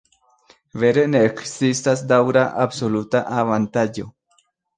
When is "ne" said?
1.11-1.21